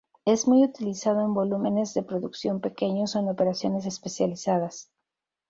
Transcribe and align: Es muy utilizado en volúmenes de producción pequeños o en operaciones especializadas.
Es 0.25 0.47
muy 0.47 0.63
utilizado 0.63 1.21
en 1.21 1.35
volúmenes 1.35 1.93
de 1.93 2.01
producción 2.01 2.59
pequeños 2.59 3.15
o 3.15 3.19
en 3.19 3.29
operaciones 3.29 3.85
especializadas. 3.85 4.89